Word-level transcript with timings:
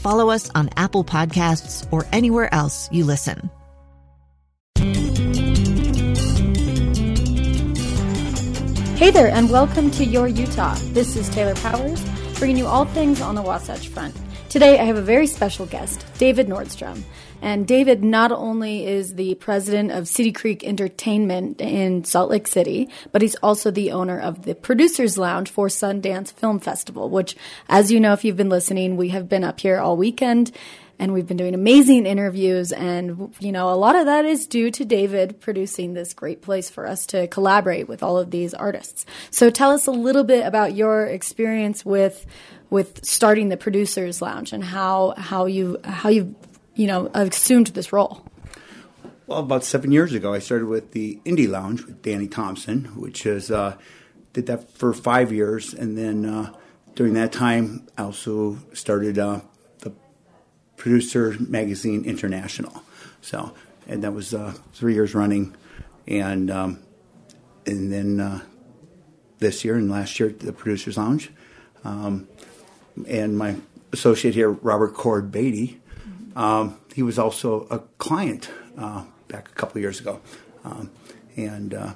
follow 0.00 0.30
us 0.30 0.50
on 0.54 0.70
Apple 0.76 1.04
Podcasts, 1.04 1.86
or 1.92 2.06
anywhere 2.12 2.52
else 2.54 2.88
you 2.90 3.04
listen. 3.04 3.50
Hey 8.96 9.10
there, 9.10 9.28
and 9.28 9.50
welcome 9.50 9.90
to 9.92 10.04
Your 10.04 10.28
Utah. 10.28 10.74
This 10.92 11.16
is 11.16 11.28
Taylor 11.30 11.54
Powers, 11.54 12.04
bringing 12.38 12.56
you 12.56 12.66
all 12.66 12.84
things 12.84 13.20
on 13.20 13.34
the 13.34 13.42
Wasatch 13.42 13.88
Front. 13.88 14.14
Today, 14.50 14.80
I 14.80 14.82
have 14.82 14.96
a 14.96 15.00
very 15.00 15.28
special 15.28 15.64
guest, 15.64 16.04
David 16.18 16.48
Nordstrom. 16.48 17.04
And 17.40 17.68
David 17.68 18.02
not 18.02 18.32
only 18.32 18.84
is 18.84 19.14
the 19.14 19.36
president 19.36 19.92
of 19.92 20.08
City 20.08 20.32
Creek 20.32 20.64
Entertainment 20.64 21.60
in 21.60 22.02
Salt 22.02 22.30
Lake 22.30 22.48
City, 22.48 22.88
but 23.12 23.22
he's 23.22 23.36
also 23.36 23.70
the 23.70 23.92
owner 23.92 24.18
of 24.18 24.42
the 24.42 24.56
Producers 24.56 25.16
Lounge 25.16 25.48
for 25.48 25.68
Sundance 25.68 26.32
Film 26.32 26.58
Festival, 26.58 27.08
which, 27.08 27.36
as 27.68 27.92
you 27.92 28.00
know, 28.00 28.12
if 28.12 28.24
you've 28.24 28.36
been 28.36 28.48
listening, 28.48 28.96
we 28.96 29.10
have 29.10 29.28
been 29.28 29.44
up 29.44 29.60
here 29.60 29.78
all 29.78 29.96
weekend 29.96 30.50
and 31.00 31.12
we've 31.12 31.26
been 31.26 31.36
doing 31.36 31.54
amazing 31.54 32.06
interviews. 32.06 32.70
And 32.70 33.34
you 33.40 33.50
know 33.50 33.70
a 33.70 33.74
lot 33.74 33.96
of 33.96 34.06
that 34.06 34.24
is 34.24 34.46
due 34.46 34.70
to 34.70 34.84
david 34.84 35.40
producing 35.40 35.94
this 35.94 36.14
great 36.14 36.42
place 36.42 36.70
for 36.70 36.86
us 36.86 37.06
to 37.06 37.26
collaborate 37.26 37.88
with 37.88 38.02
all 38.02 38.18
of 38.18 38.30
these 38.30 38.54
artists. 38.54 39.04
So 39.30 39.50
tell 39.50 39.72
us 39.72 39.88
a 39.88 39.92
little 39.92 40.24
bit 40.24 40.46
about 40.46 40.74
your 40.74 41.06
experience 41.06 41.84
with 41.84 42.24
with 42.70 43.04
starting 43.04 43.48
the 43.48 43.56
producers 43.56 44.22
lounge 44.22 44.52
and 44.52 44.62
how 44.62 45.14
how 45.16 45.46
you 45.46 45.78
how 45.82 46.10
you 46.10 46.36
you 46.80 46.86
know, 46.86 47.10
assumed 47.12 47.68
this 47.68 47.92
role? 47.92 48.24
Well, 49.26 49.40
about 49.40 49.64
seven 49.64 49.92
years 49.92 50.14
ago, 50.14 50.32
I 50.32 50.38
started 50.38 50.66
with 50.66 50.92
the 50.92 51.20
Indie 51.26 51.48
Lounge 51.48 51.84
with 51.84 52.00
Danny 52.00 52.26
Thompson, 52.26 52.86
which 52.96 53.26
is 53.26 53.50
uh, 53.50 53.76
did 54.32 54.46
that 54.46 54.72
for 54.72 54.94
five 54.94 55.30
years, 55.30 55.74
and 55.74 55.98
then 55.98 56.24
uh, 56.24 56.54
during 56.94 57.12
that 57.14 57.32
time, 57.32 57.86
I 57.98 58.04
also 58.04 58.58
started 58.72 59.18
uh, 59.18 59.40
Producer 60.80 61.36
Magazine 61.38 62.04
International. 62.04 62.82
So, 63.20 63.52
and 63.86 64.02
that 64.02 64.12
was 64.12 64.32
uh, 64.32 64.54
three 64.72 64.94
years 64.94 65.14
running, 65.14 65.54
and 66.06 66.50
um, 66.50 66.82
and 67.66 67.92
then 67.92 68.20
uh, 68.20 68.40
this 69.38 69.64
year 69.64 69.76
and 69.76 69.90
last 69.90 70.18
year, 70.18 70.30
the 70.30 70.52
Producers 70.52 70.96
Lounge, 70.96 71.30
um, 71.84 72.26
and 73.06 73.36
my 73.36 73.56
associate 73.92 74.34
here, 74.34 74.50
Robert 74.50 74.94
Cord 74.94 75.30
Beatty 75.30 75.80
um, 76.36 76.78
he 76.94 77.02
was 77.02 77.18
also 77.18 77.66
a 77.70 77.80
client 77.98 78.50
uh, 78.78 79.04
back 79.28 79.48
a 79.48 79.52
couple 79.52 79.80
years 79.80 80.00
ago, 80.00 80.20
um, 80.64 80.90
and 81.36 81.74
uh, 81.74 81.94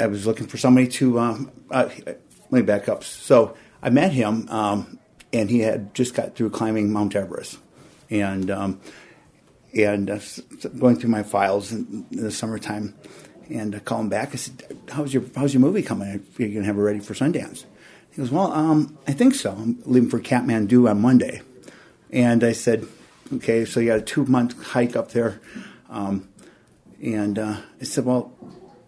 I 0.00 0.06
was 0.06 0.26
looking 0.26 0.46
for 0.46 0.56
somebody 0.56 0.88
to. 0.88 1.18
Um, 1.18 1.52
uh, 1.70 1.88
let 2.06 2.60
me 2.60 2.62
back 2.62 2.88
up. 2.88 3.02
So 3.02 3.56
I 3.82 3.90
met 3.90 4.12
him, 4.12 4.46
um, 4.50 4.98
and 5.32 5.50
he 5.50 5.60
had 5.60 5.94
just 5.94 6.14
got 6.14 6.34
through 6.36 6.50
climbing 6.50 6.92
Mount 6.92 7.14
Everest, 7.16 7.58
and 8.10 8.50
um, 8.50 8.80
and 9.74 10.10
uh, 10.10 10.18
going 10.78 10.96
through 10.96 11.10
my 11.10 11.22
files 11.22 11.72
in, 11.72 12.06
the 12.10 12.30
summertime, 12.30 12.94
and 13.50 13.74
I 13.74 13.78
called 13.78 14.02
him 14.02 14.08
back. 14.08 14.30
I 14.32 14.36
said, 14.36 14.62
"How's 14.90 15.12
your 15.12 15.24
How's 15.34 15.54
your 15.54 15.60
movie 15.60 15.82
coming? 15.82 16.08
Are 16.08 16.42
you 16.42 16.60
to 16.60 16.64
have 16.64 16.76
it 16.76 16.80
ready 16.80 17.00
for 17.00 17.14
Sundance?" 17.14 17.64
He 18.10 18.18
goes, 18.18 18.30
"Well, 18.30 18.52
um, 18.52 18.98
I 19.06 19.12
think 19.12 19.34
so. 19.34 19.52
I'm 19.52 19.82
leaving 19.84 20.10
for 20.10 20.20
Kathmandu 20.20 20.88
on 20.90 21.00
Monday." 21.00 21.42
And 22.10 22.44
I 22.44 22.52
said, 22.52 22.86
Okay, 23.34 23.64
so 23.64 23.80
you 23.80 23.86
got 23.86 23.98
a 23.98 24.02
two 24.02 24.26
month 24.26 24.62
hike 24.62 24.94
up 24.94 25.12
there. 25.12 25.40
Um, 25.88 26.28
and 27.02 27.38
uh, 27.38 27.56
I 27.80 27.84
said, 27.84 28.04
well, 28.04 28.24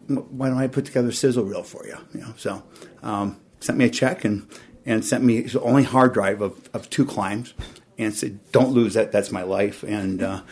why 0.07 0.49
don't 0.49 0.59
I 0.59 0.67
put 0.67 0.85
together 0.85 1.09
a 1.09 1.13
sizzle 1.13 1.45
reel 1.45 1.63
for 1.63 1.87
you? 1.87 1.97
You 2.13 2.21
know, 2.21 2.35
so 2.37 2.63
um, 3.03 3.41
sent 3.61 3.79
me 3.79 3.87
a 3.87 3.91
check 3.91 4.25
and 4.25 4.47
and 4.87 5.05
sent 5.05 5.25
me 5.25 5.43
his 5.43 5.57
only 5.57 5.83
hard 5.83 6.13
drive 6.13 6.41
of, 6.41 6.69
of 6.75 6.91
two 6.91 7.05
climbs, 7.05 7.55
and 7.99 8.15
said, 8.15 8.41
don't 8.53 8.73
lose 8.73 8.95
that. 8.95 9.13
That's 9.13 9.31
my 9.31 9.43
life. 9.43 9.83
And 9.83 10.23
uh, 10.23 10.43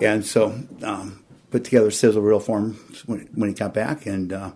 and 0.00 0.24
so 0.24 0.58
um, 0.82 1.24
put 1.50 1.64
together 1.64 1.88
a 1.88 1.92
sizzle 1.92 2.22
reel 2.22 2.40
for 2.40 2.58
him 2.58 2.72
when, 3.06 3.28
when 3.34 3.48
he 3.48 3.54
got 3.54 3.72
back, 3.72 4.06
and 4.06 4.32
uh, 4.32 4.52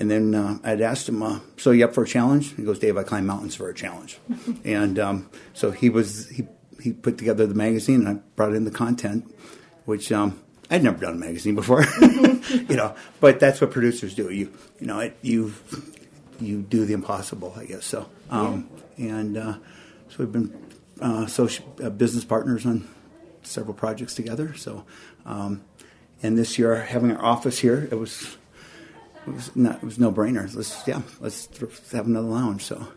and 0.00 0.10
then 0.10 0.34
uh, 0.34 0.58
I'd 0.64 0.80
asked 0.80 1.08
him, 1.08 1.22
uh, 1.22 1.40
"So 1.56 1.70
you 1.70 1.84
up 1.84 1.94
for 1.94 2.02
a 2.02 2.06
challenge?" 2.06 2.54
He 2.56 2.64
goes, 2.64 2.78
"Dave, 2.78 2.96
I 2.96 3.04
climb 3.04 3.26
mountains 3.26 3.54
for 3.54 3.68
a 3.68 3.74
challenge." 3.74 4.18
and 4.64 4.98
um, 4.98 5.30
so 5.52 5.70
he 5.70 5.88
was 5.88 6.28
he 6.30 6.46
he 6.82 6.92
put 6.92 7.18
together 7.18 7.46
the 7.46 7.54
magazine, 7.54 8.06
and 8.06 8.08
I 8.08 8.14
brought 8.34 8.54
in 8.54 8.64
the 8.64 8.70
content, 8.70 9.32
which 9.84 10.10
um, 10.10 10.40
I'd 10.70 10.82
never 10.82 10.98
done 10.98 11.14
a 11.14 11.18
magazine 11.18 11.54
before, 11.54 11.84
you 12.00 12.76
know. 12.76 12.94
But 13.20 13.38
that's 13.38 13.60
what 13.60 13.70
producers 13.70 14.14
do. 14.14 14.30
You 14.30 14.52
you 14.80 14.86
know 14.86 14.98
it, 15.00 15.16
you 15.22 15.54
you 16.40 16.62
do 16.62 16.84
the 16.84 16.94
impossible, 16.94 17.54
I 17.56 17.64
guess. 17.66 17.84
So 17.84 18.08
um, 18.30 18.68
yeah. 18.96 19.16
and 19.16 19.36
uh, 19.36 19.54
so 20.08 20.16
we've 20.18 20.32
been 20.32 20.52
uh, 21.00 21.26
social 21.26 21.64
uh, 21.82 21.90
business 21.90 22.24
partners 22.24 22.66
on 22.66 22.88
several 23.42 23.74
projects 23.74 24.14
together. 24.14 24.54
So 24.54 24.84
um, 25.24 25.62
and 26.22 26.36
this 26.36 26.58
year 26.58 26.74
having 26.76 27.12
our 27.12 27.24
office 27.24 27.58
here, 27.58 27.88
it 27.90 27.98
was. 27.98 28.36
It 29.26 29.34
was, 29.34 29.54
not, 29.54 29.76
it 29.76 29.84
was 29.84 29.98
no 29.98 30.10
brainer. 30.10 30.52
Let's 30.56 30.82
yeah, 30.88 31.02
let's 31.20 31.46
have 31.92 32.06
another 32.06 32.26
lounge. 32.26 32.64
So 32.64 32.88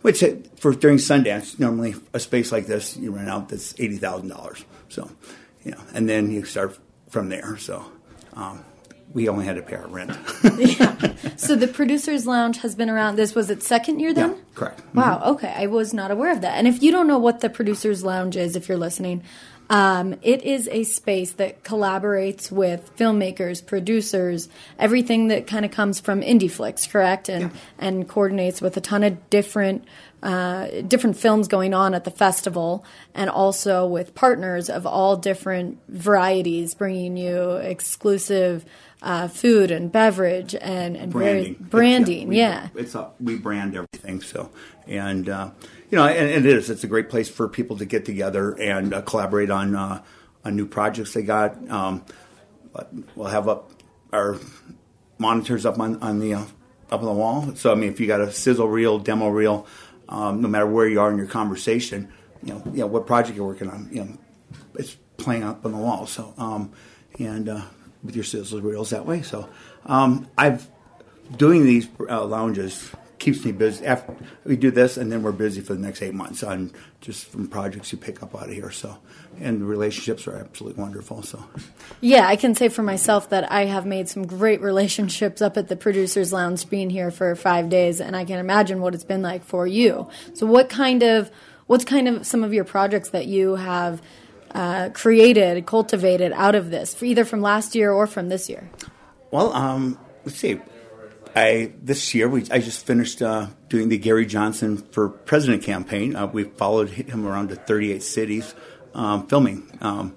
which 0.00 0.22
uh, 0.22 0.36
for 0.56 0.72
during 0.72 0.96
Sundance, 0.96 1.58
normally 1.60 1.94
a 2.14 2.18
space 2.18 2.50
like 2.50 2.66
this 2.66 2.96
you 2.96 3.12
rent 3.12 3.28
out 3.28 3.50
that's 3.50 3.74
eighty 3.78 3.98
thousand 3.98 4.28
dollars. 4.28 4.64
So, 4.88 5.10
you 5.62 5.72
know, 5.72 5.80
and 5.92 6.08
then 6.08 6.30
you 6.30 6.44
start 6.44 6.78
from 7.10 7.28
there. 7.28 7.58
So, 7.58 7.84
um, 8.32 8.64
we 9.12 9.28
only 9.28 9.44
had 9.44 9.56
to 9.56 9.62
pay 9.62 9.76
our 9.76 9.88
rent. 9.88 10.16
yeah. 10.58 11.14
So 11.36 11.56
the 11.56 11.68
producers 11.68 12.26
lounge 12.26 12.58
has 12.58 12.74
been 12.74 12.88
around. 12.88 13.16
This 13.16 13.34
was 13.34 13.50
its 13.50 13.66
second 13.66 14.00
year 14.00 14.14
then. 14.14 14.30
Yeah, 14.30 14.36
correct. 14.54 14.82
Wow. 14.94 15.18
Mm-hmm. 15.18 15.30
Okay, 15.30 15.54
I 15.56 15.66
was 15.66 15.92
not 15.92 16.10
aware 16.10 16.32
of 16.32 16.42
that. 16.42 16.56
And 16.56 16.68
if 16.68 16.82
you 16.82 16.92
don't 16.92 17.06
know 17.06 17.18
what 17.18 17.40
the 17.40 17.50
producers 17.50 18.04
lounge 18.04 18.36
is, 18.36 18.56
if 18.56 18.68
you're 18.68 18.78
listening, 18.78 19.22
um, 19.70 20.16
it 20.22 20.42
is 20.42 20.68
a 20.68 20.82
space 20.82 21.32
that 21.34 21.62
collaborates 21.62 22.50
with 22.50 22.94
filmmakers, 22.96 23.64
producers, 23.64 24.48
everything 24.80 25.28
that 25.28 25.46
kind 25.46 25.64
of 25.64 25.70
comes 25.70 26.00
from 26.00 26.22
indie 26.22 26.50
flicks, 26.50 26.88
correct? 26.88 27.28
And 27.28 27.52
yeah. 27.52 27.58
and 27.78 28.08
coordinates 28.08 28.60
with 28.60 28.76
a 28.76 28.80
ton 28.80 29.04
of 29.04 29.30
different 29.30 29.84
uh, 30.24 30.82
different 30.86 31.16
films 31.16 31.46
going 31.46 31.72
on 31.72 31.94
at 31.94 32.02
the 32.02 32.10
festival, 32.10 32.84
and 33.14 33.30
also 33.30 33.86
with 33.86 34.14
partners 34.14 34.68
of 34.68 34.86
all 34.86 35.16
different 35.16 35.78
varieties, 35.88 36.74
bringing 36.74 37.16
you 37.16 37.52
exclusive. 37.52 38.64
Uh, 39.02 39.28
food 39.28 39.70
and 39.70 39.90
beverage 39.90 40.54
and, 40.54 40.94
and 40.94 41.10
branding, 41.10 41.56
branding, 41.58 42.32
yeah. 42.32 42.68
We, 42.74 42.80
yeah. 42.80 42.82
It's 42.82 42.94
a, 42.94 43.10
we 43.18 43.36
brand 43.36 43.74
everything. 43.74 44.20
So, 44.20 44.50
and 44.86 45.26
uh, 45.26 45.52
you 45.90 45.96
know, 45.96 46.06
and, 46.06 46.28
and, 46.28 46.44
it 46.44 46.54
is. 46.54 46.68
It's 46.68 46.84
a 46.84 46.86
great 46.86 47.08
place 47.08 47.28
for 47.28 47.48
people 47.48 47.78
to 47.78 47.86
get 47.86 48.04
together 48.04 48.52
and 48.60 48.92
uh, 48.92 49.00
collaborate 49.00 49.50
on 49.50 49.74
uh, 49.74 50.02
on 50.44 50.54
new 50.54 50.66
projects 50.66 51.14
they 51.14 51.22
got. 51.22 51.70
Um, 51.70 52.04
we'll 53.14 53.28
have 53.28 53.48
up 53.48 53.70
our 54.12 54.36
monitors 55.18 55.66
up 55.66 55.78
on, 55.78 56.02
on 56.02 56.18
the 56.18 56.34
uh, 56.34 56.44
up 56.90 57.00
on 57.00 57.04
the 57.04 57.12
wall. 57.12 57.54
So 57.54 57.72
I 57.72 57.74
mean, 57.74 57.90
if 57.90 58.00
you 58.00 58.06
got 58.06 58.20
a 58.20 58.32
sizzle 58.32 58.68
reel, 58.68 58.98
demo 58.98 59.28
reel, 59.28 59.66
um, 60.08 60.40
no 60.40 60.48
matter 60.48 60.66
where 60.66 60.88
you 60.88 61.00
are 61.00 61.10
in 61.10 61.18
your 61.18 61.26
conversation, 61.26 62.12
you 62.42 62.54
know, 62.54 62.62
you 62.66 62.78
know 62.80 62.86
what 62.86 63.06
project 63.06 63.36
you're 63.36 63.46
working 63.46 63.70
on, 63.70 63.88
you 63.92 64.04
know, 64.04 64.18
it's 64.74 64.96
playing 65.16 65.44
up 65.44 65.64
on 65.64 65.72
the 65.72 65.78
wall. 65.78 66.06
So 66.06 66.34
um, 66.38 66.72
and 67.18 67.48
uh, 67.48 67.62
with 68.02 68.14
your 68.14 68.24
sizzle 68.24 68.60
reels 68.60 68.90
that 68.90 69.06
way. 69.06 69.22
So 69.22 69.48
um, 69.86 70.28
I've 70.36 70.68
doing 71.36 71.64
these 71.64 71.88
uh, 72.08 72.24
lounges 72.24 72.90
keeps 73.20 73.44
me 73.44 73.52
busy. 73.52 73.86
After 73.86 74.16
we 74.44 74.56
do 74.56 74.70
this, 74.70 74.96
and 74.96 75.12
then 75.12 75.22
we're 75.22 75.32
busy 75.32 75.60
for 75.60 75.74
the 75.74 75.80
next 75.80 76.02
eight 76.02 76.14
months 76.14 76.42
on 76.42 76.72
just 77.00 77.26
from 77.26 77.46
projects 77.46 77.92
you 77.92 77.98
pick 77.98 78.22
up 78.22 78.34
out 78.34 78.48
of 78.48 78.54
here. 78.54 78.70
So, 78.70 78.98
and 79.38 79.60
the 79.60 79.66
relationships 79.66 80.26
are 80.26 80.36
absolutely 80.36 80.82
wonderful. 80.82 81.22
So, 81.22 81.44
Yeah, 82.00 82.26
I 82.26 82.36
can 82.36 82.54
say 82.54 82.68
for 82.68 82.82
myself 82.82 83.28
that 83.28 83.52
I 83.52 83.66
have 83.66 83.86
made 83.86 84.08
some 84.08 84.26
great 84.26 84.60
relationships 84.60 85.40
up 85.40 85.56
at 85.56 85.68
the 85.68 85.76
Producers 85.76 86.32
Lounge 86.32 86.68
being 86.68 86.90
here 86.90 87.10
for 87.10 87.36
five 87.36 87.68
days, 87.68 88.00
and 88.00 88.16
I 88.16 88.24
can 88.24 88.38
imagine 88.38 88.80
what 88.80 88.94
it's 88.94 89.04
been 89.04 89.22
like 89.22 89.44
for 89.44 89.66
you. 89.66 90.08
So, 90.34 90.46
what 90.46 90.68
kind 90.68 91.02
of 91.02 91.30
what's 91.66 91.84
kind 91.84 92.08
of 92.08 92.26
some 92.26 92.42
of 92.42 92.52
your 92.52 92.64
projects 92.64 93.10
that 93.10 93.26
you 93.26 93.54
have 93.56 94.02
uh, 94.54 94.90
created, 94.92 95.64
cultivated 95.66 96.32
out 96.32 96.54
of 96.54 96.70
this, 96.70 96.94
for 96.94 97.04
either 97.04 97.24
from 97.24 97.40
last 97.40 97.74
year 97.74 97.92
or 97.92 98.06
from 98.06 98.28
this 98.28 98.48
year? 98.48 98.70
well, 99.30 99.52
um, 99.52 99.98
let's 100.24 100.38
see. 100.38 100.60
I 101.34 101.72
this 101.80 102.12
year 102.14 102.28
we 102.28 102.44
I 102.50 102.58
just 102.58 102.84
finished 102.84 103.22
uh, 103.22 103.48
doing 103.68 103.88
the 103.88 103.98
Gary 103.98 104.26
Johnson 104.26 104.78
for 104.78 105.08
President 105.08 105.62
campaign. 105.62 106.16
Uh, 106.16 106.26
we 106.26 106.44
followed 106.44 106.88
him 106.88 107.26
around 107.26 107.50
to 107.50 107.56
38 107.56 108.02
cities, 108.02 108.54
um, 108.94 109.28
filming 109.28 109.70
um, 109.80 110.16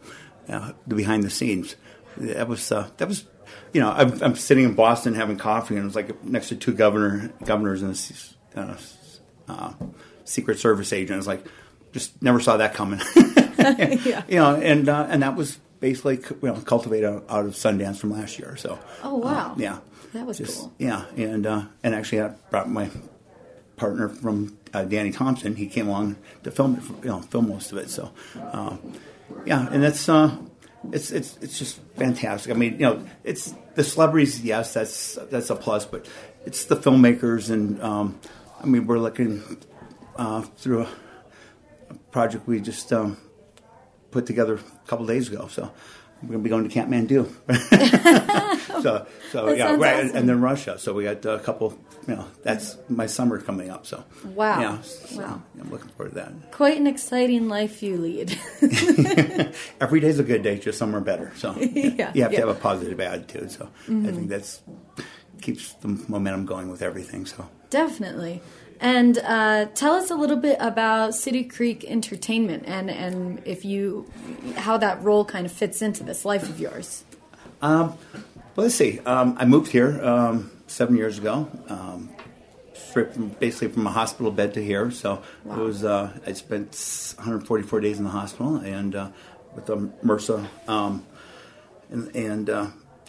uh, 0.50 0.72
the 0.88 0.96
behind 0.96 1.24
the 1.24 1.30
scenes. 1.30 1.76
That 2.18 2.48
was 2.48 2.72
uh, 2.72 2.90
that 2.98 3.08
was, 3.08 3.26
you 3.74 3.82
know, 3.82 3.92
I'm, 3.92 4.22
I'm 4.24 4.36
sitting 4.36 4.64
in 4.64 4.74
Boston 4.74 5.14
having 5.14 5.38
coffee, 5.38 5.76
and 5.76 5.84
it 5.84 5.86
was 5.86 5.96
like 5.96 6.24
next 6.24 6.50
to 6.50 6.56
two 6.56 6.74
governor 6.74 7.32
governors 7.44 7.84
and 7.84 7.96
a 8.56 8.60
uh, 8.60 8.78
uh, 9.48 9.74
Secret 10.26 10.58
Service 10.58 10.92
agent. 10.94 11.20
It's 11.20 11.28
like 11.28 11.46
just 11.92 12.20
never 12.24 12.40
saw 12.40 12.58
that 12.58 12.74
coming. 12.74 13.02
You 14.28 14.36
know, 14.36 14.56
and 14.56 14.88
uh, 14.90 15.08
and 15.10 15.24
that 15.24 15.36
was 15.36 15.60
basically 15.80 16.18
you 16.42 16.48
know 16.48 16.56
cultivated 16.62 17.06
out, 17.30 17.46
of 17.46 17.54
Sundance 17.54 17.98
from 17.98 18.12
last 18.12 18.40
year. 18.40 18.56
So 18.58 18.80
Oh, 19.04 19.16
wow. 19.16 19.52
uh, 19.52 19.56
yeah, 19.58 19.80
That 20.14 20.26
was 20.26 20.38
Just- 20.38 20.60
cool. 20.60 20.74
Yeah, 20.78 21.06
and 21.18 21.46
uh, 21.46 21.64
and 21.84 21.96
actually 21.96 22.22
I 22.22 22.28
brought 22.50 22.70
my 22.70 22.90
partner 23.76 24.10
from 24.10 24.58
uh, 24.74 24.84
Danny 24.86 25.12
Thompson. 25.12 25.56
He 25.56 25.68
came 25.68 25.88
along 25.88 26.16
to 26.44 26.52
film 26.52 26.76
it, 26.78 27.04
you 27.04 27.10
know, 27.10 27.20
film 27.22 27.50
most 27.50 27.72
of 27.72 27.78
it. 27.78 27.90
So 27.90 28.12
um, 28.52 28.80
yeah, 29.46 29.68
and 29.72 29.84
that's 29.84 30.08
uh, 30.08 30.36
it's 30.92 31.12
it's 31.12 31.38
it's 31.42 31.58
just 31.60 31.80
fantastic. 31.96 32.52
I 32.54 32.56
mean, 32.58 32.74
you 32.74 32.80
know, 32.88 33.06
it's 33.24 33.54
the 33.76 33.84
celebrities. 33.84 34.42
Yes, 34.42 34.74
that's 34.74 35.16
that's 35.32 35.50
a 35.50 35.56
plus, 35.56 35.86
but 35.86 36.08
it's 36.46 36.66
the 36.66 36.76
filmmakers, 36.76 37.50
and 37.50 37.82
um, 37.82 38.20
I 38.62 38.66
mean, 38.68 38.86
we're 38.88 39.00
looking 39.00 39.42
uh, 40.16 40.42
through 40.42 40.84
a, 40.84 40.90
a 41.90 41.94
project 42.12 42.48
we 42.48 42.60
just 42.62 42.92
um, 42.94 43.18
put 44.14 44.26
together 44.26 44.56
a 44.56 44.88
couple 44.88 45.06
days 45.06 45.28
ago. 45.30 45.48
So 45.50 45.72
we're 46.22 46.30
going 46.30 46.40
to 46.40 46.44
be 46.44 46.50
going 46.50 46.70
to 46.70 46.74
Kathmandu. 46.74 47.28
so 48.84 49.06
so 49.32 49.46
That 49.48 49.58
yeah, 49.58 49.76
right, 49.76 50.00
and- 50.00 50.08
awesome. 50.10 50.18
and 50.18 50.30
then 50.30 50.42
Russia. 50.42 50.78
So 50.80 50.94
we 50.94 51.04
got 51.04 51.26
a 51.26 51.40
couple. 51.40 51.78
You 52.08 52.16
know, 52.18 52.26
that's 52.44 52.78
my 52.90 53.06
summer 53.08 53.40
coming 53.40 53.70
up. 53.70 53.86
So 53.88 54.04
Wow. 54.26 54.60
yeah, 54.60 54.82
so, 54.82 55.22
Wow. 55.22 55.42
I'm 55.60 55.72
looking 55.72 55.88
forward 55.92 56.10
to 56.10 56.16
that. 56.16 56.52
Quite 56.52 56.78
an 56.78 56.86
exciting 56.86 57.48
life 57.48 57.82
you 57.82 57.98
lead. 57.98 58.38
Every 59.80 60.02
day's 60.02 60.20
a 60.20 60.24
good 60.24 60.44
day, 60.44 60.60
just 60.60 60.78
somewhere 60.78 61.00
better. 61.00 61.32
So 61.38 61.56
yeah, 61.58 61.66
Yeah, 61.66 61.72
you 61.72 61.88
have 61.88 62.16
yeah. 62.16 62.26
Mm-hmm. 62.26 62.32
to 62.36 62.40
have 62.48 62.50
a 62.50 62.60
positive 62.60 63.00
attitude. 63.00 63.52
So 63.52 63.70
I 63.88 64.12
think 64.12 64.28
that's 64.28 64.62
keeps 65.42 65.74
the 65.76 65.88
momentum 66.10 66.46
going 66.46 66.70
with 66.70 66.82
everything. 66.82 67.26
So 67.26 67.48
Definitely. 67.70 68.42
And 68.84 69.18
uh, 69.20 69.68
tell 69.76 69.94
us 69.94 70.12
a 70.12 70.16
little 70.16 70.36
bit 70.36 70.58
about 70.60 71.16
City 71.16 71.46
Creek 71.46 71.86
Entertainment 71.86 72.66
and, 72.68 72.92
and 72.92 73.42
if 73.46 73.64
you 73.64 74.12
how 74.58 74.78
that 74.78 75.02
role 75.02 75.24
kind 75.24 75.46
of 75.46 75.54
fits 75.54 75.82
into 75.82 76.04
this 76.04 76.26
life 76.26 76.44
of 76.44 76.60
yours. 76.60 77.06
Well, 78.56 78.66
let's 78.66 78.76
see. 78.76 79.00
Um, 79.00 79.36
I 79.40 79.46
moved 79.46 79.72
here 79.72 80.04
um, 80.04 80.52
seven 80.68 80.98
years 80.98 81.18
ago, 81.18 81.50
um, 81.70 82.10
straight 82.74 83.14
from, 83.14 83.30
basically 83.30 83.70
from 83.70 83.88
a 83.88 83.92
hospital 83.92 84.32
bed 84.32 84.54
to 84.56 84.64
here. 84.64 84.92
So 84.92 85.24
it 85.46 85.58
was. 85.58 85.86
Uh, 85.86 86.12
I 86.28 86.34
spent 86.34 86.76
144 87.16 87.80
days 87.80 87.98
in 87.98 88.04
the 88.04 88.10
hospital 88.10 88.58
and 88.58 88.96
uh, 88.96 89.10
with 89.56 89.66
the 89.66 89.78
MRSA, 89.78 90.46
um, 90.68 91.06
and 91.90 92.16
and 92.16 92.50
uh, 92.50 92.68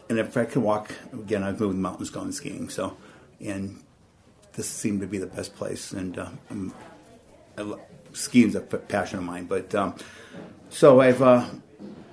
and 0.09 0.19
if 0.21 0.37
I 0.37 0.45
could 0.45 0.63
walk 0.63 0.95
again, 1.13 1.43
I've 1.43 1.59
moved 1.59 1.75
the 1.75 1.81
mountains, 1.81 2.11
gone 2.11 2.33
skiing. 2.33 2.71
So, 2.71 2.97
and 3.41 3.83
this 4.57 4.69
seemed 4.69 5.01
to 5.01 5.07
be 5.07 5.19
the 5.19 5.27
best 5.27 5.55
place. 5.57 5.93
And 5.93 6.19
uh, 6.19 6.29
I'm, 6.51 6.73
I 7.59 7.75
skiing's 8.13 8.55
a 8.55 8.61
p- 8.61 8.77
passion 8.79 9.19
of 9.19 9.25
mine, 9.25 9.47
but 9.47 9.75
um, 9.75 9.95
so 10.71 11.01
I've. 11.01 11.23
Uh, 11.23 11.45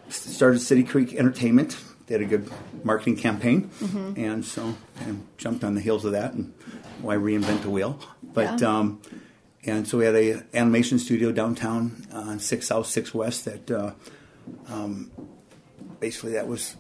started 0.09 0.59
City 0.59 0.83
Creek 0.83 1.13
Entertainment. 1.13 1.77
They 2.07 2.15
had 2.15 2.21
a 2.21 2.25
good 2.25 2.51
marketing 2.83 3.15
campaign, 3.15 3.69
and 4.17 4.43
so 4.43 4.75
I 4.99 5.15
jumped 5.37 5.63
on 5.63 5.73
the 5.73 5.79
heels 5.79 6.03
of 6.03 6.11
that, 6.11 6.33
and 6.33 6.53
why 7.01 7.15
reinvent 7.15 7.61
the 7.61 7.69
wheel? 7.69 7.97
But 8.21 8.59
Yeah. 8.59 8.77
um, 8.79 9.01
and 9.63 9.87
so 9.87 9.97
we 9.99 10.03
had 10.03 10.15
a 10.15 10.43
animation 10.53 10.99
studio 10.99 11.31
downtown 11.31 12.05
on 12.11 12.39
Six 12.39 12.67
South, 12.67 12.87
Six 12.87 13.13
West. 13.13 13.45
That 13.45 13.71
uh, 13.71 13.91
um, 14.67 15.11
basically 16.01 16.33
that 16.33 16.45
was 16.47 16.75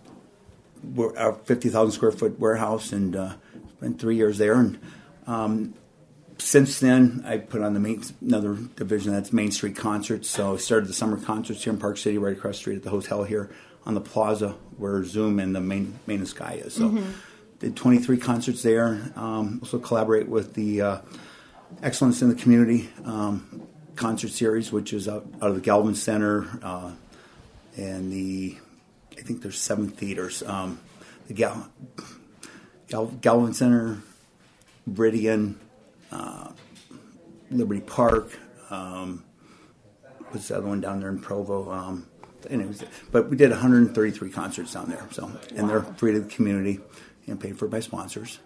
were- 0.93 1.17
our 1.17 1.33
fifty 1.45 1.69
thousand 1.69 1.93
square 1.93 2.11
foot 2.11 2.37
warehouse, 2.37 2.91
and 2.91 3.15
uh, 3.15 3.35
spent 3.77 3.97
three 4.01 4.17
years 4.17 4.37
there. 4.39 4.55
And 4.55 4.77
um, 5.27 5.73
since 6.37 6.79
then, 6.79 7.23
I 7.25 7.37
put 7.37 7.61
on 7.61 7.73
the 7.73 7.79
main, 7.79 8.03
another 8.19 8.55
division 8.75 9.13
that's 9.13 9.31
Main 9.31 9.51
Street 9.51 9.75
Concerts. 9.75 10.29
So 10.29 10.55
I 10.55 10.57
started 10.57 10.89
the 10.89 10.93
summer 10.93 11.17
concerts 11.17 11.63
here 11.63 11.71
in 11.71 11.79
Park 11.79 11.97
City, 11.97 12.17
right 12.17 12.35
across 12.35 12.55
the 12.55 12.59
street 12.59 12.75
at 12.77 12.83
the 12.83 12.89
hotel 12.89 13.23
here 13.23 13.51
on 13.85 13.93
the 13.93 14.01
plaza 14.01 14.55
where 14.77 15.03
Zoom 15.03 15.39
and 15.39 15.55
the 15.55 15.61
main 15.61 15.99
main 16.07 16.25
sky 16.25 16.61
is. 16.63 16.73
So 16.73 17.03
did 17.59 17.75
23 17.75 18.17
concerts 18.17 18.63
there. 18.63 19.11
Um, 19.15 19.59
also 19.61 19.77
collaborate 19.77 20.27
with 20.27 20.55
the 20.55 20.81
uh, 20.81 20.97
Excellence 21.83 22.21
in 22.21 22.29
the 22.29 22.35
Community 22.35 22.89
um, 23.05 23.67
concert 23.95 24.29
series, 24.29 24.71
which 24.71 24.93
is 24.93 25.07
out, 25.07 25.27
out 25.41 25.49
of 25.49 25.55
the 25.55 25.61
Gallivan 25.61 25.95
Center 25.95 26.47
uh, 26.63 26.91
and 27.77 28.11
the 28.11 28.57
I 29.17 29.21
think 29.21 29.43
there's 29.43 29.59
seven 29.59 29.89
theaters. 29.89 30.41
Um, 30.41 30.79
the 31.27 31.33
Gal, 31.33 31.69
Gal, 32.87 33.07
Gallivan 33.07 33.53
Center, 33.53 34.01
Viridian, 34.89 35.55
uh, 36.11 36.49
Liberty 37.49 37.81
Park. 37.81 38.37
Um, 38.69 39.23
what's 40.29 40.47
the 40.47 40.57
other 40.57 40.67
one 40.67 40.81
down 40.81 40.99
there 40.99 41.09
in 41.09 41.19
Provo? 41.19 41.71
Um, 41.71 42.07
anyways, 42.49 42.83
but 43.11 43.29
we 43.29 43.37
did 43.37 43.49
133 43.51 44.29
concerts 44.29 44.73
down 44.73 44.89
there. 44.89 45.05
So, 45.11 45.31
and 45.55 45.69
they're 45.69 45.81
free 45.81 46.13
to 46.13 46.21
the 46.21 46.29
community 46.29 46.79
and 47.27 47.39
paid 47.39 47.57
for 47.57 47.67
by 47.67 47.79
sponsors. 47.79 48.39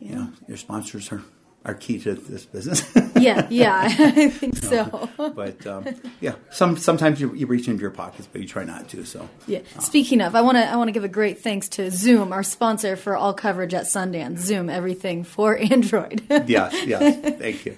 You 0.00 0.14
know, 0.14 0.32
your 0.48 0.56
sponsors 0.56 1.12
are, 1.12 1.22
are 1.64 1.74
key 1.74 1.98
to 2.00 2.14
this 2.14 2.44
business. 2.46 2.82
Yeah, 3.20 3.46
yeah, 3.50 3.76
I 3.82 4.28
think 4.30 4.56
so. 4.56 5.10
but 5.18 5.66
um, 5.66 5.84
yeah, 6.22 6.36
some 6.50 6.78
sometimes 6.78 7.20
you, 7.20 7.34
you 7.34 7.46
reach 7.46 7.68
into 7.68 7.82
your 7.82 7.90
pockets, 7.90 8.26
but 8.32 8.40
you 8.40 8.48
try 8.48 8.64
not 8.64 8.88
to. 8.90 9.04
So 9.04 9.28
Yeah. 9.46 9.60
Speaking 9.78 10.22
of, 10.22 10.34
I 10.34 10.40
want 10.40 10.56
to 10.56 10.66
I 10.66 10.76
want 10.76 10.88
to 10.88 10.92
give 10.92 11.04
a 11.04 11.08
great 11.08 11.40
thanks 11.42 11.68
to 11.70 11.90
Zoom, 11.90 12.32
our 12.32 12.42
sponsor 12.42 12.96
for 12.96 13.14
all 13.16 13.34
coverage 13.34 13.74
at 13.74 13.84
Sundance. 13.84 14.38
Zoom, 14.38 14.70
everything 14.70 15.22
for 15.24 15.54
Android. 15.72 16.22
yes, 16.46 16.72
yes, 16.86 17.36
thank 17.38 17.66
you. 17.66 17.76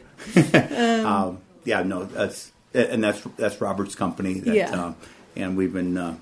um, 1.05 1.39
yeah, 1.65 1.83
no, 1.83 2.05
that's 2.05 2.53
and 2.73 3.03
that's 3.03 3.21
that's 3.37 3.61
Robert's 3.61 3.97
company. 3.97 4.35
That, 4.41 4.55
Yeah. 4.55 4.71
um, 4.71 4.97
and 5.35 5.57
we've 5.57 5.73
been, 5.73 5.99
uh, 5.99 6.15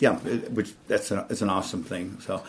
yeah, 0.00 0.18
it- 0.24 0.50
which 0.50 0.72
that's 0.88 1.12
an, 1.12 1.24
it's 1.30 1.42
an 1.42 1.48
awesome 1.50 1.84
thing. 1.84 2.18
So 2.26 2.42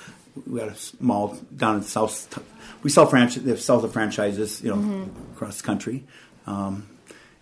we 0.48 0.60
got 0.60 0.70
a 0.70 0.76
small 0.76 1.38
down 1.56 1.78
in 1.78 1.84
South. 1.84 2.40
We 2.84 2.90
sell 2.90 3.06
franchise, 3.06 3.44
they 3.44 3.56
sell 3.56 3.80
the 3.80 3.88
franchises, 3.90 4.62
you 4.62 4.70
know, 4.70 4.78
Mm-hmm. 4.78 5.34
across 5.34 5.58
the 5.58 5.64
country, 5.64 6.04
um, 6.48 6.88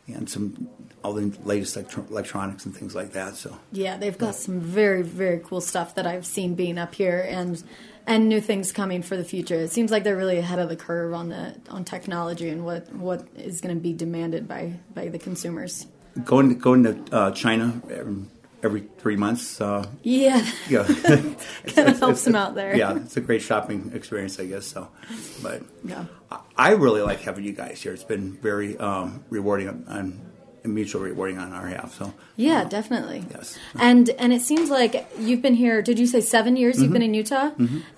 and 0.07 0.29
some 0.29 0.69
all 1.03 1.13
the 1.13 1.33
latest 1.43 1.77
electronics 1.77 2.65
and 2.65 2.75
things 2.75 2.93
like 2.93 3.13
that. 3.13 3.35
So 3.35 3.57
yeah, 3.71 3.97
they've 3.97 4.17
got 4.17 4.35
some 4.35 4.59
very 4.59 5.01
very 5.01 5.39
cool 5.43 5.61
stuff 5.61 5.95
that 5.95 6.05
I've 6.05 6.25
seen 6.25 6.53
being 6.55 6.77
up 6.77 6.93
here 6.95 7.25
and 7.27 7.63
and 8.07 8.27
new 8.27 8.41
things 8.41 8.71
coming 8.71 9.01
for 9.03 9.15
the 9.15 9.23
future. 9.23 9.55
It 9.55 9.71
seems 9.71 9.89
like 9.91 10.03
they're 10.03 10.17
really 10.17 10.37
ahead 10.39 10.59
of 10.59 10.69
the 10.69 10.75
curve 10.75 11.13
on 11.13 11.29
the 11.29 11.55
on 11.69 11.85
technology 11.85 12.49
and 12.49 12.65
what 12.65 12.91
what 12.93 13.27
is 13.37 13.61
going 13.61 13.73
to 13.75 13.81
be 13.81 13.93
demanded 13.93 14.47
by 14.47 14.73
by 14.93 15.07
the 15.07 15.19
consumers. 15.19 15.87
going 16.25 16.49
to 16.49 16.55
going 16.55 16.83
to 16.83 17.15
uh, 17.15 17.31
China 17.31 17.81
every, 18.63 18.83
three 18.99 19.15
months. 19.15 19.59
Uh, 19.61 19.85
Yeah. 20.03 20.45
yeah, 20.69 20.83
Kind 21.75 21.89
of 21.89 21.99
helps 21.99 22.23
them 22.23 22.35
out 22.35 22.55
there. 22.55 22.75
Yeah, 22.75 22.95
it's 22.97 23.17
a 23.17 23.21
great 23.21 23.41
shopping 23.41 23.91
experience, 23.93 24.39
I 24.39 24.45
guess. 24.45 24.65
So, 24.67 24.87
but 25.41 25.63
Yeah. 25.83 26.05
I, 26.57 26.71
really 26.71 27.01
like 27.01 27.21
having 27.21 27.43
you 27.43 27.53
guys 27.53 27.81
here. 27.81 27.93
It's 27.93 28.03
been 28.03 28.33
very 28.33 28.77
um, 28.77 29.23
rewarding 29.29 29.67
on, 29.67 29.85
and 30.63 30.73
mutual 30.75 31.01
rewarding 31.01 31.39
on 31.39 31.51
our 31.53 31.65
half. 31.67 31.95
So, 31.97 32.13
Yeah, 32.35 32.63
definitely. 32.65 33.25
Yes. 33.31 33.57
And 33.79 34.09
and 34.11 34.31
it 34.31 34.43
seems 34.43 34.69
like 34.69 35.07
you've 35.19 35.41
been 35.41 35.55
here. 35.55 35.81
Did 35.81 35.97
you 35.97 36.05
say 36.05 36.21
seven 36.21 36.55
years? 36.55 36.77
You've 36.77 36.85
Mm-hmm. 36.91 36.93
been 36.93 37.01
in 37.01 37.13
Utah, 37.15 37.49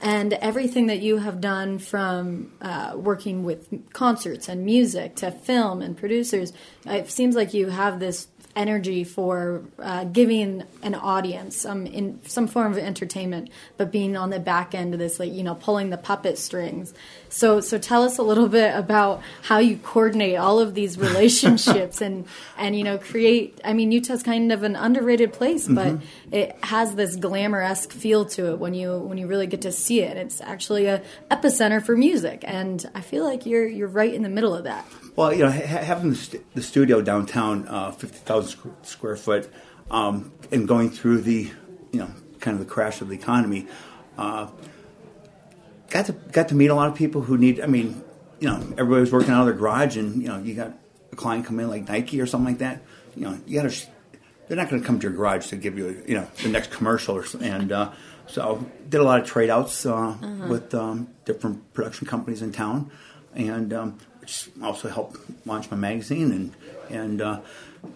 and 0.02 0.32
everything 0.34 0.88
that 0.88 1.02
you 1.02 1.18
have 1.18 1.42
done 1.42 1.78
from 1.78 2.54
uh, 2.62 2.94
working 2.96 3.44
with 3.44 3.68
concerts 3.92 4.48
and 4.48 4.64
music 4.64 5.16
to 5.18 5.30
film 5.32 5.82
and 5.82 5.98
producers, 5.98 6.54
it 6.86 7.12
seems 7.12 7.36
like 7.36 7.54
you 7.54 7.68
have 7.68 8.00
this 8.00 8.28
energy 8.56 9.04
for 9.04 9.64
uh, 9.80 10.04
giving 10.06 10.64
an 10.82 10.96
audience 10.96 11.58
some 11.58 11.86
in 11.86 12.20
some 12.26 12.48
form 12.48 12.72
of 12.72 12.78
entertainment, 12.78 13.50
but 13.78 13.92
being 13.92 14.16
on 14.16 14.30
the 14.30 14.40
back 14.40 14.76
end 14.76 14.94
of 14.94 15.00
this, 15.00 15.20
like 15.20 15.32
you 15.32 15.44
know, 15.44 15.56
pulling 15.56 15.90
the 15.90 15.98
puppet 15.98 16.38
strings. 16.38 16.94
So, 17.30 17.62
so 17.62 17.78
tell 17.78 18.04
us 18.04 18.18
a 18.18 18.24
little 18.24 18.48
bit 18.48 18.76
about 18.76 19.22
how 19.42 19.58
you 19.58 19.78
coordinate 19.78 20.38
all 20.38 20.60
of 20.60 20.76
these 20.76 20.98
relationships 20.98 22.02
and 22.02 22.26
and 22.58 22.78
you 22.78 22.84
know 22.84 22.98
create. 22.98 23.60
I 23.64 23.74
mean, 23.74 23.92
Utah's 23.92 24.24
kind 24.24 24.52
of 24.52 24.64
an 24.64 24.76
underrated 24.76 25.34
place, 25.34 25.68
but 25.68 25.88
mm-hmm. 25.88 26.34
it 26.34 26.56
has 26.64 26.96
this 26.96 27.16
glamour 27.16 27.62
esque 27.62 27.92
feel 27.92 28.26
to 28.26 28.52
it 28.52 28.60
when 28.60 28.74
you 28.74 28.98
when 29.00 29.18
you 29.18 29.28
really 29.28 29.48
get 29.48 29.62
to 29.62 29.72
see 29.72 30.02
it. 30.02 30.18
It's 30.18 30.42
actually 30.42 30.86
a 30.86 31.02
epicenter 31.32 31.84
for 31.84 31.98
music, 31.98 32.44
and 32.46 32.90
I 32.94 33.02
feel 33.02 33.24
like 33.24 33.46
you're 33.46 33.68
you're 33.68 33.88
right 33.88 34.14
in 34.14 34.22
the 34.22 34.30
middle 34.30 34.56
of 34.56 34.66
that. 34.66 34.86
Well, 35.16 35.32
you 35.34 35.44
know, 35.44 35.52
ha- 35.52 35.60
having 35.60 36.10
the, 36.12 36.16
st- 36.16 36.56
the, 36.56 36.64
studio 36.64 37.02
downtown, 37.02 37.68
uh, 37.68 37.92
fifty 37.92 38.18
thousand 38.18 38.60
squ- 38.60 38.86
square 38.86 39.16
foot, 39.16 39.52
um, 39.92 40.32
and 40.52 40.68
going 40.68 40.90
through 40.90 41.22
the, 41.22 41.52
you 41.92 42.00
know, 42.00 42.10
kind 42.40 42.60
of 42.60 42.66
the 42.66 42.72
crash 42.72 43.00
of 43.02 43.10
the 43.10 43.16
economy, 43.16 43.68
uh, 44.18 44.48
got 45.90 46.08
to 46.08 46.14
got 46.14 46.50
to 46.50 46.56
meet 46.56 46.68
a 46.68 46.76
lot 46.76 46.88
of 46.88 46.96
people 46.96 47.22
who 47.22 47.38
need. 47.38 47.62
I 47.62 47.68
mean, 47.68 48.04
you 48.40 48.48
know, 48.48 48.56
everybody 48.56 49.02
was 49.02 49.12
working 49.12 49.32
out 49.32 49.42
of 49.42 49.46
their 49.46 49.56
garage, 49.56 49.98
and 49.98 50.22
you 50.22 50.28
know, 50.28 50.40
you 50.40 50.56
got 50.56 50.74
a 51.12 51.16
client 51.16 51.46
come 51.46 51.60
in 51.60 51.70
like 51.70 51.88
Nike 51.88 52.20
or 52.20 52.26
something 52.26 52.48
like 52.48 52.60
that. 52.60 52.82
You 53.16 53.26
know, 53.26 53.40
you 53.46 53.62
got 53.62 53.70
to. 53.70 53.88
They're 54.48 54.58
not 54.58 54.70
going 54.70 54.82
to 54.82 54.86
come 54.86 55.00
to 55.00 55.04
your 55.08 55.16
garage 55.16 55.48
to 55.48 55.56
give 55.56 55.78
you, 55.78 56.04
you 56.06 56.16
know, 56.16 56.28
the 56.42 56.50
next 56.50 56.70
commercial, 56.70 57.16
or, 57.16 57.26
and 57.40 57.72
uh, 57.72 57.92
so 58.28 58.66
did 58.90 59.00
a 59.00 59.04
lot 59.04 59.22
of 59.22 59.28
trade 59.28 59.50
outs 59.50 59.86
uh, 59.86 59.96
uh-huh. 59.96 60.48
with 60.48 60.74
um, 60.74 61.08
different 61.24 61.74
production 61.74 62.08
companies 62.08 62.42
in 62.42 62.52
town, 62.52 62.92
and 63.34 63.72
um, 63.72 64.00
which 64.24 64.50
also 64.64 64.88
helped 64.88 65.18
launch 65.46 65.70
my 65.70 65.76
magazine 65.76 66.32
and 66.32 66.54
and 66.90 67.22
uh, 67.22 67.42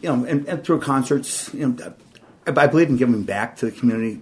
you 0.01 0.09
know 0.09 0.25
and, 0.25 0.45
and, 0.45 0.63
through 0.63 0.81
concerts. 0.81 1.53
You 1.53 1.69
know, 1.69 1.93
I, 2.45 2.51
I, 2.51 2.67
believe 2.67 2.89
in 2.89 2.97
giving 2.97 3.23
back 3.23 3.55
to 3.57 3.67
the 3.67 3.71
community. 3.71 4.15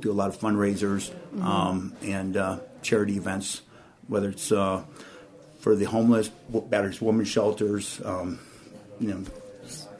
Do 0.00 0.10
a 0.10 0.12
lot 0.12 0.28
of 0.28 0.38
fundraisers 0.38 1.10
mm-hmm. 1.10 1.42
um, 1.42 1.94
and 2.02 2.36
uh, 2.36 2.58
charity 2.82 3.16
events, 3.16 3.62
whether 4.06 4.28
it's 4.28 4.52
uh, 4.52 4.84
for 5.60 5.74
the 5.74 5.86
homeless, 5.86 6.28
battered 6.28 7.00
women 7.00 7.24
shelters. 7.24 8.02
Um, 8.04 8.38
you 9.00 9.08
know, 9.08 9.24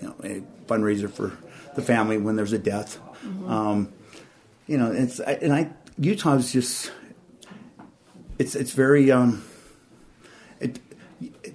you 0.03 0.09
know, 0.09 0.15
a 0.25 0.43
fundraiser 0.67 1.11
for 1.11 1.39
the 1.75 1.81
family 1.81 2.19
when 2.19 2.37
there's 2.37 2.53
a 2.53 2.59
death. 2.59 2.99
Mm-hmm. 3.25 3.51
Um, 3.51 3.93
you 4.67 4.77
know, 4.77 4.93
it's 4.93 5.21
and 5.21 5.55
I 5.55 5.71
Utah 5.99 6.35
is 6.35 6.53
just 6.53 6.93
it's 8.39 8.55
it's 8.55 8.73
very 8.73 9.11
um, 9.11 9.43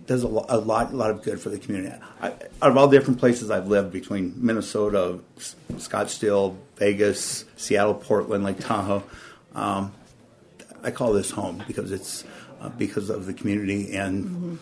it 0.03 0.07
does 0.07 0.24
a 0.24 0.27
lot, 0.27 0.45
a 0.50 0.57
lot, 0.57 0.91
a 0.91 0.95
lot 0.95 1.12
of 1.12 1.24
good 1.24 1.39
for 1.39 1.50
the 1.50 1.57
community. 1.57 1.95
I, 2.22 2.27
out 2.27 2.72
of 2.72 2.77
all 2.77 2.88
the 2.88 2.98
different 2.98 3.19
places 3.19 3.50
I've 3.50 3.67
lived, 3.67 3.93
between 3.93 4.33
Minnesota, 4.36 5.19
Scottsdale, 5.38 6.57
Vegas, 6.75 7.45
Seattle, 7.55 7.93
Portland, 7.93 8.43
Lake 8.43 8.60
Tahoe, 8.60 9.03
um, 9.55 9.93
I 10.83 10.91
call 10.91 11.13
this 11.13 11.31
home 11.31 11.63
because 11.65 11.93
it's 11.93 12.25
uh, 12.60 12.67
because 12.69 13.10
of 13.10 13.25
the 13.25 13.33
community 13.33 13.95
and 13.95 14.25
mm-hmm. 14.25 14.55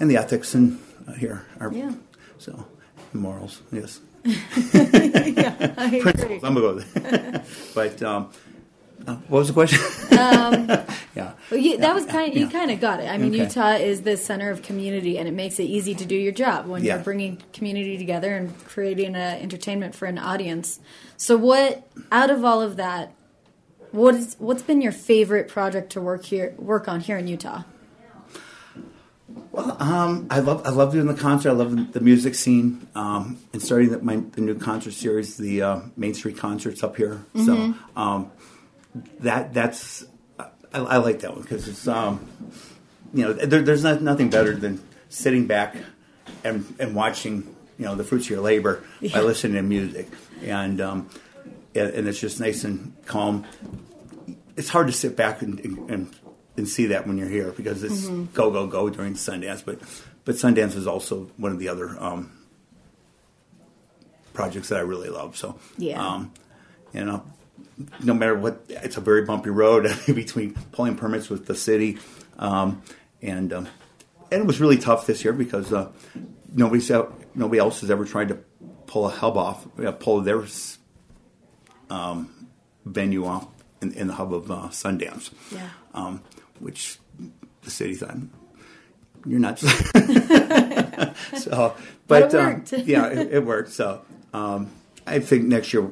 and 0.00 0.10
the 0.10 0.16
ethics 0.16 0.54
and 0.54 0.78
uh, 1.06 1.12
here 1.12 1.44
are 1.60 1.70
yeah. 1.70 1.92
so 2.38 2.66
morals. 3.12 3.60
Yes. 3.70 4.00
yeah, 4.24 5.74
I 5.76 6.00
Principles. 6.02 6.42
I'm 6.42 6.54
gonna 6.54 6.60
go 6.60 6.74
there. 6.78 7.44
but 7.74 8.02
um, 8.02 8.30
uh, 9.06 9.16
what 9.28 9.38
was 9.38 9.48
the 9.48 9.54
question? 9.54 9.80
um, 10.18 10.68
yeah. 11.14 11.32
Well, 11.50 11.60
you, 11.60 11.78
that 11.78 11.94
was 11.94 12.04
kind. 12.06 12.32
Of, 12.32 12.38
you 12.38 12.48
kind 12.48 12.70
of 12.70 12.80
got 12.80 13.00
it. 13.00 13.08
I 13.08 13.16
mean, 13.16 13.32
okay. 13.34 13.44
Utah 13.44 13.72
is 13.72 14.02
the 14.02 14.16
center 14.16 14.50
of 14.50 14.62
community, 14.62 15.18
and 15.18 15.28
it 15.28 15.32
makes 15.32 15.58
it 15.58 15.64
easy 15.64 15.94
to 15.94 16.04
do 16.04 16.14
your 16.14 16.32
job 16.32 16.66
when 16.66 16.84
yeah. 16.84 16.94
you're 16.94 17.04
bringing 17.04 17.42
community 17.52 17.96
together 17.96 18.34
and 18.34 18.56
creating 18.64 19.14
a 19.14 19.40
entertainment 19.40 19.94
for 19.94 20.06
an 20.06 20.18
audience. 20.18 20.80
So, 21.16 21.36
what 21.36 21.88
out 22.10 22.30
of 22.30 22.44
all 22.44 22.60
of 22.60 22.76
that, 22.76 23.14
what 23.92 24.14
is 24.14 24.36
what's 24.38 24.62
been 24.62 24.82
your 24.82 24.92
favorite 24.92 25.48
project 25.48 25.90
to 25.92 26.00
work 26.00 26.24
here 26.24 26.54
work 26.58 26.88
on 26.88 27.00
here 27.00 27.16
in 27.16 27.28
Utah? 27.28 27.62
Well, 29.52 29.76
um, 29.80 30.26
I 30.30 30.40
love 30.40 30.66
I 30.66 30.70
love 30.70 30.92
doing 30.92 31.06
the 31.06 31.14
concert. 31.14 31.50
I 31.50 31.52
love 31.52 31.92
the 31.92 32.00
music 32.00 32.34
scene 32.34 32.86
um, 32.94 33.38
and 33.52 33.62
starting 33.62 33.90
the, 33.90 34.00
my, 34.00 34.16
the 34.16 34.40
new 34.40 34.54
concert 34.54 34.92
series, 34.92 35.36
the 35.36 35.62
uh, 35.62 35.80
Main 35.96 36.14
Street 36.14 36.36
concerts 36.36 36.82
up 36.82 36.96
here. 36.96 37.24
Mm-hmm. 37.34 37.44
So 37.44 37.74
um, 37.96 38.30
that 39.20 39.54
that's 39.54 40.04
I, 40.38 40.48
I, 40.72 40.96
like 40.98 41.20
that 41.20 41.32
one 41.32 41.42
because 41.42 41.68
it's 41.68 41.86
um, 41.86 42.28
you 43.12 43.24
know 43.24 43.32
there, 43.32 43.62
there's 43.62 43.82
not, 43.82 44.02
nothing 44.02 44.30
better 44.30 44.54
than 44.54 44.82
sitting 45.08 45.46
back 45.46 45.76
and 46.44 46.74
and 46.78 46.94
watching 46.94 47.54
you 47.78 47.84
know 47.84 47.94
the 47.94 48.04
fruits 48.04 48.26
of 48.26 48.30
your 48.30 48.40
labor 48.40 48.82
yeah. 49.00 49.12
by 49.14 49.20
listening 49.20 49.56
to 49.56 49.62
music 49.62 50.08
and, 50.42 50.80
um, 50.80 51.10
and, 51.74 51.90
and 51.90 52.08
it's 52.08 52.20
just 52.20 52.40
nice 52.40 52.64
and 52.64 52.94
calm. 53.06 53.46
It's 54.56 54.68
hard 54.68 54.88
to 54.88 54.92
sit 54.92 55.16
back 55.16 55.42
and, 55.42 55.60
and 55.60 56.14
and 56.56 56.68
see 56.68 56.86
that 56.86 57.06
when 57.06 57.16
you're 57.16 57.28
here 57.28 57.52
because 57.52 57.82
it's 57.84 58.06
mm-hmm. 58.06 58.34
go 58.34 58.50
go 58.50 58.66
go 58.66 58.90
during 58.90 59.14
Sundance, 59.14 59.64
but 59.64 59.80
but 60.24 60.34
Sundance 60.34 60.74
is 60.74 60.86
also 60.86 61.30
one 61.36 61.52
of 61.52 61.58
the 61.58 61.68
other 61.68 61.96
um, 62.02 62.32
projects 64.34 64.68
that 64.68 64.78
I 64.78 64.82
really 64.82 65.08
love. 65.08 65.36
So 65.36 65.58
yeah, 65.76 66.04
um, 66.04 66.32
you 66.92 67.04
know, 67.04 67.24
no 68.02 68.14
matter 68.14 68.34
what, 68.36 68.64
it's 68.68 68.96
a 68.96 69.00
very 69.00 69.24
bumpy 69.24 69.50
road 69.50 69.88
between 70.06 70.54
pulling 70.72 70.96
permits 70.96 71.28
with 71.28 71.46
the 71.46 71.54
city, 71.54 71.98
um, 72.38 72.82
and 73.22 73.52
um, 73.52 73.68
and 74.30 74.42
it 74.42 74.46
was 74.46 74.60
really 74.60 74.78
tough 74.78 75.06
this 75.06 75.24
year 75.24 75.32
because 75.32 75.72
uh, 75.72 75.90
nobody 76.52 76.84
nobody 77.34 77.58
else 77.58 77.80
has 77.80 77.90
ever 77.90 78.04
tried 78.04 78.28
to 78.28 78.38
pull 78.86 79.06
a 79.06 79.10
hub 79.10 79.36
off, 79.36 79.66
uh, 79.78 79.92
pull 79.92 80.20
their 80.20 80.44
um, 81.90 82.48
venue 82.84 83.26
off 83.26 83.46
in, 83.80 83.92
in, 83.92 84.06
the 84.06 84.14
hub 84.14 84.32
of 84.32 84.50
uh, 84.50 84.68
Sundance. 84.68 85.32
Yeah. 85.52 85.68
Um, 85.94 86.22
which 86.58 86.98
the 87.62 87.70
city 87.70 87.94
thought 87.94 88.16
you're 89.26 89.38
nuts. 89.38 89.62
so, 91.42 91.74
but, 92.06 92.32
but 92.32 92.34
um, 92.34 92.64
yeah, 92.84 93.06
it, 93.06 93.34
it, 93.34 93.44
worked. 93.44 93.70
So 93.70 94.02
um, 94.32 94.70
I 95.06 95.20
think 95.20 95.44
next 95.44 95.72
year, 95.72 95.90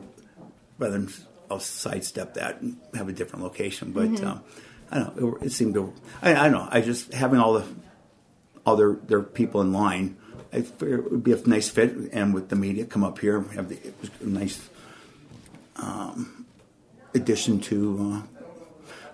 rather 0.79 0.99
than 0.99 1.13
I'll 1.51 1.61
sidestep 1.61 2.35
that 2.35 2.61
and 2.61 2.77
have 2.95 3.09
a 3.09 3.13
different 3.13 3.45
location. 3.45 3.93
But 3.93 4.09
mm-hmm. 4.09 4.27
um, 4.27 4.43
I 4.91 4.99
don't 4.99 5.21
know. 5.21 5.37
It, 5.37 5.47
it 5.47 5.53
seemed 5.53 5.75
to. 5.75 5.93
I, 6.23 6.35
I, 6.35 6.49
don't 6.49 6.53
know. 6.53 6.69
I 6.71 6.81
just 6.81 7.13
having 7.13 7.41
all 7.41 7.55
the 7.55 7.67
all 8.65 8.77
their 8.77 8.95
their 8.95 9.23
people 9.23 9.61
in 9.61 9.73
line. 9.73 10.17
I 10.53 10.63
figured 10.63 11.07
it 11.07 11.11
would 11.11 11.25
be 11.25 11.33
a 11.33 11.37
nice 11.47 11.69
fit, 11.69 11.95
and 12.13 12.33
with 12.33 12.49
the 12.49 12.57
media 12.57 12.87
come 12.87 13.05
up 13.05 13.19
here, 13.19 13.41
have 13.55 13.69
the 13.69 13.77
it 13.77 13.95
was 14.01 14.11
a 14.21 14.27
nice 14.27 14.69
um, 15.77 16.47
addition 17.15 17.61
to. 17.61 18.13
Uh, 18.15 18.37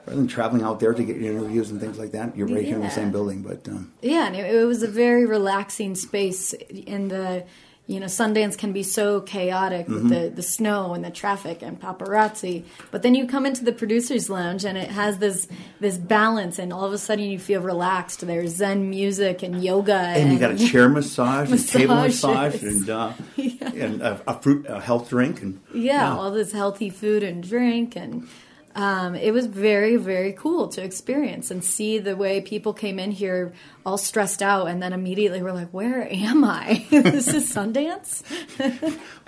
rather 0.07 0.19
than 0.19 0.29
traveling 0.29 0.63
out 0.63 0.81
there 0.81 0.93
to 0.93 1.05
get 1.05 1.17
interviews 1.17 1.71
and 1.71 1.81
things 1.81 1.99
like 1.99 2.13
that, 2.13 2.37
you're 2.37 2.49
right 2.49 2.63
yeah. 2.63 2.69
here 2.69 2.77
in 2.77 2.83
the 2.83 2.91
same 2.91 3.13
building. 3.13 3.43
But 3.43 3.69
um, 3.69 3.93
yeah, 4.03 4.27
and 4.27 4.37
it, 4.37 4.55
it 4.55 4.65
was 4.65 4.83
a 4.83 4.89
very 4.89 5.27
relaxing 5.27 5.95
space 5.95 6.53
in 6.53 7.09
the 7.09 7.45
you 7.89 7.99
know, 7.99 8.07
Sundance 8.07 8.57
can 8.57 8.73
be 8.73 8.85
so 8.85 9.21
chaotic 9.21 9.87
mm-hmm. 9.87 9.95
with 9.95 10.09
the, 10.09 10.31
the 10.31 10.43
snow 10.43 10.95
and 10.95 11.05
the 11.05 11.11
traffic 11.11 11.63
and 11.63 11.81
paparazzi. 11.81 12.65
But 12.93 13.03
then 13.03 13.15
you 13.15 13.27
come 13.27 13.45
into 13.45 13.65
the 13.65 13.73
producers 13.73 14.31
lounge 14.31 14.65
and 14.65 14.79
it 14.79 14.91
has 14.91 15.19
this 15.19 15.49
this 15.81 15.99
balance 15.99 16.61
and 16.61 16.73
all 16.73 16.85
of 16.85 16.93
a 16.93 16.99
sudden 16.99 17.25
you 17.25 17.41
feel 17.41 17.61
relaxed. 17.61 18.25
There's 18.25 18.57
Zen 18.57 18.89
music 18.89 19.43
and 19.43 19.63
yoga 19.65 19.95
and, 19.95 20.23
and 20.23 20.33
you 20.33 20.39
got 20.39 20.53
a 20.53 20.67
chair 20.67 20.89
massage 20.89 21.51
and 21.51 21.69
table 21.69 21.97
massage 21.97 22.63
and 22.63 22.89
uh, 22.91 23.13
yeah. 23.37 23.73
and 23.75 24.01
a, 24.01 24.23
a, 24.29 24.41
fruit 24.41 24.65
a 24.69 24.81
health 24.81 25.09
drink 25.09 25.43
and 25.43 25.61
yeah, 25.75 25.93
yeah, 25.93 26.17
all 26.17 26.31
this 26.31 26.53
healthy 26.53 26.89
food 26.89 27.25
and 27.25 27.43
drink 27.43 27.97
and 27.97 28.29
um, 28.75 29.15
it 29.15 29.33
was 29.33 29.47
very, 29.47 29.97
very 29.97 30.33
cool 30.33 30.69
to 30.69 30.83
experience 30.83 31.51
and 31.51 31.63
see 31.65 31.99
the 31.99 32.17
way 32.17 32.41
people 32.41 32.73
came 32.73 32.99
in 32.99 33.11
here 33.11 33.53
all 33.85 33.99
stressed 33.99 34.43
out 34.43 34.67
and 34.67 34.83
then 34.83 34.93
immediately 34.93 35.43
were 35.43 35.53
like, 35.53 35.71
Where 35.71 36.11
am 36.11 36.45
I? 36.45 36.87
this 36.91 37.29
is 37.29 37.53
Sundance? 37.53 38.23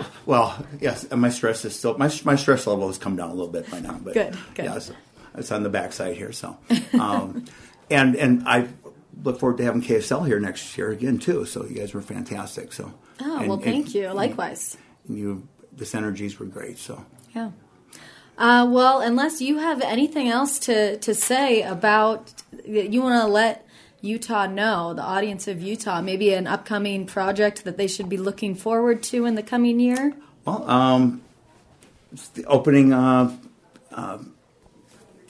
well, 0.27 0.65
yes, 0.81 1.05
and 1.05 1.21
my 1.21 1.29
stress 1.29 1.65
is 1.65 1.77
still, 1.77 1.99
my, 1.99 2.11
my 2.25 2.37
stress 2.37 2.67
level 2.67 2.87
has 2.87 2.99
come 2.99 3.17
down 3.17 3.31
a 3.31 3.35
little 3.35 3.53
bit 3.53 3.71
by 3.71 3.81
now. 3.81 3.99
But 4.03 4.15
good, 4.15 4.39
good. 4.55 4.65
Yeah, 4.65 4.77
it's, 4.77 4.93
it's 5.37 5.53
on 5.53 5.63
the 5.63 5.69
backside 5.69 6.17
here. 6.17 6.33
So, 6.33 6.57
um, 6.99 7.45
and, 7.91 8.17
and 8.17 8.49
I 8.49 8.69
look 9.23 9.41
forward 9.41 9.59
to 9.59 9.65
having 9.65 9.83
KSL 9.83 10.27
here 10.27 10.41
next 10.41 10.77
year 10.79 10.91
again, 10.91 11.19
too. 11.19 11.45
So 11.45 11.67
you 11.67 11.75
guys 11.77 11.93
were 11.93 12.03
fantastic. 12.03 12.73
So, 12.73 12.95
oh, 13.21 13.39
and, 13.39 13.49
well, 13.49 13.59
thank 13.59 13.87
and, 13.87 13.95
you. 13.95 14.09
Likewise. 14.09 14.79
You, 15.07 15.47
this 15.71 15.95
energies 15.95 16.39
were 16.39 16.47
great. 16.47 16.79
So, 16.79 17.05
yeah. 17.35 17.51
Uh, 18.37 18.67
well, 18.69 19.01
unless 19.01 19.41
you 19.41 19.59
have 19.59 19.81
anything 19.81 20.29
else 20.29 20.59
to, 20.61 20.99
to 20.99 21.15
say 21.15 21.63
about, 21.63 22.33
you 22.65 23.03
want 23.03 23.21
to 23.23 23.27
let 23.27 23.67
Utah 24.01 24.47
know, 24.47 24.93
the 24.93 25.03
audience 25.03 25.47
of 25.49 25.63
Utah, 25.63 26.01
maybe 26.01 26.35
an 26.35 26.47
upcoming 26.47 27.07
project 27.07 27.65
that 27.65 27.77
they 27.77 27.87
should 27.87 28.09
be 28.09 28.17
looking 28.17 28.55
forward 28.55 29.03
to 29.05 29.25
in 29.25 29.35
the 29.35 29.43
coming 29.43 29.79
year? 29.81 30.15
Well, 30.45 30.69
um, 30.69 31.23
the 32.35 32.45
opening 32.45 32.93
uh, 32.93 33.37
uh, 33.93 34.19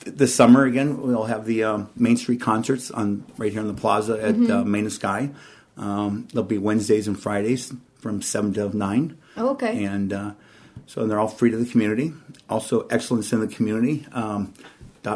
this 0.05 0.35
summer 0.35 0.65
again. 0.65 1.01
We'll 1.01 1.25
have 1.25 1.45
the 1.45 1.63
um, 1.63 1.89
Main 1.95 2.17
Street 2.17 2.41
concerts 2.41 2.91
on 2.91 3.23
right 3.37 3.51
here 3.51 3.61
in 3.61 3.67
the 3.67 3.73
plaza 3.73 4.21
at 4.21 4.35
mm-hmm. 4.35 4.51
uh, 4.51 4.63
Main 4.63 4.89
Sky. 4.89 5.31
Um, 5.77 6.27
they'll 6.33 6.43
be 6.43 6.57
Wednesdays 6.57 7.07
and 7.07 7.19
Fridays 7.19 7.73
from 7.99 8.21
7 8.21 8.53
to 8.53 8.75
9. 8.75 9.17
Oh, 9.37 9.49
okay. 9.49 9.83
And 9.83 10.13
uh, 10.13 10.31
so 10.87 11.01
and 11.01 11.09
they're 11.11 11.19
all 11.19 11.27
free 11.27 11.51
to 11.51 11.57
the 11.57 11.65
community. 11.65 12.13
Also, 12.49 12.87
excellence 12.87 13.33
in 13.33 13.39
the 13.39 13.47
community. 13.47 14.05
Um, 14.11 14.53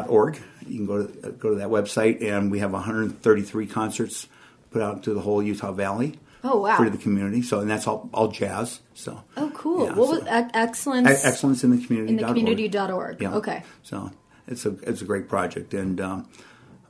.org. 0.08 0.38
You 0.66 0.76
can 0.76 0.86
go 0.86 1.04
to 1.06 1.32
go 1.32 1.50
to 1.50 1.56
that 1.56 1.68
website, 1.68 2.22
and 2.22 2.50
we 2.50 2.60
have 2.60 2.72
133 2.72 3.66
concerts 3.66 4.28
put 4.70 4.82
out 4.82 5.02
to 5.04 5.14
the 5.14 5.20
whole 5.20 5.42
Utah 5.42 5.72
Valley. 5.72 6.18
Oh, 6.42 6.60
wow. 6.60 6.76
For 6.76 6.88
the 6.88 6.96
community. 6.96 7.42
So, 7.42 7.60
and 7.60 7.68
that's 7.68 7.86
all 7.86 8.08
all 8.14 8.28
jazz. 8.28 8.80
So. 8.94 9.22
Oh, 9.36 9.50
cool. 9.54 9.84
yeah, 9.86 9.94
what 9.94 10.06
so- 10.08 10.18
was 10.20 10.22
ex- 10.26 10.50
excellence? 10.54 11.08
E- 11.08 11.26
excellence 11.28 11.64
in 11.64 11.70
the 11.76 11.84
community. 11.84 12.12
in 12.14 12.16
the 12.20 12.26
community.org. 12.26 13.20
Yeah. 13.20 13.34
Okay. 13.34 13.62
So 13.82 14.10
it's 14.46 14.64
a 14.64 14.70
it's 14.88 15.02
a 15.02 15.04
great 15.04 15.28
project, 15.28 15.74
and 15.74 16.00
um, 16.00 16.28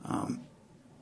um, 0.05 0.41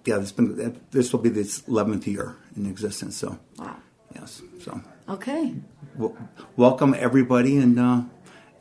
yeah, 0.05 0.17
this 0.17 0.31
been 0.31 0.79
this 0.91 1.12
will 1.12 1.19
be 1.19 1.29
this 1.29 1.67
eleventh 1.67 2.07
year 2.07 2.38
in 2.55 2.65
existence. 2.65 3.17
So 3.17 3.38
Wow. 3.57 3.75
yes, 4.15 4.41
so 4.63 4.81
Okay. 5.10 5.56
w- 5.96 6.16
welcome 6.56 6.96
everybody, 6.98 7.58
and 7.58 7.80
uh, 7.80 8.01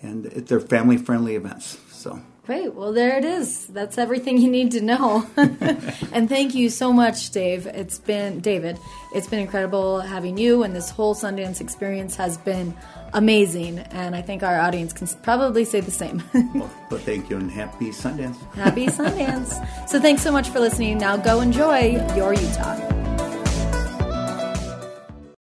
and 0.01 0.25
they're 0.25 0.61
family 0.61 0.97
friendly 0.97 1.37
events. 1.37 1.79
So 1.91 2.21
Great. 2.49 2.73
Well, 2.73 2.95
there 2.95 3.19
it 3.19 3.27
is. 3.27 3.67
That's 3.67 3.99
everything 3.99 4.39
you 4.39 4.51
need 4.51 4.71
to 4.71 4.81
know. 4.81 5.27
and 5.37 6.31
thank 6.31 6.55
you 6.55 6.71
so 6.71 6.95
much, 6.95 7.29
Dave. 7.29 7.67
It's 7.67 7.99
been 7.99 8.41
David. 8.41 8.79
It's 9.15 9.27
been 9.27 9.41
incredible 9.41 10.01
having 10.01 10.39
you, 10.39 10.63
and 10.63 10.75
this 10.75 10.89
whole 10.89 11.15
Sundance 11.15 11.61
experience 11.61 12.17
has 12.17 12.39
been 12.39 12.75
amazing. 13.13 13.81
And 13.81 14.17
I 14.17 14.23
think 14.23 14.43
our 14.43 14.59
audience 14.59 14.95
can 14.95 15.09
probably 15.23 15.67
say 15.67 15.81
the 15.81 15.91
same. 15.91 16.23
well, 16.55 16.71
but 16.89 17.03
thank 17.03 17.29
you, 17.29 17.37
and 17.37 17.51
happy 17.51 17.91
Sundance. 17.91 18.39
Happy 18.55 18.87
Sundance. 18.87 19.87
So 19.87 20.01
thanks 20.01 20.23
so 20.23 20.33
much 20.33 20.49
for 20.49 20.59
listening. 20.59 20.97
Now 20.97 21.19
go 21.19 21.43
enjoy 21.43 22.03
your 22.17 22.33
Utah. 22.33 22.98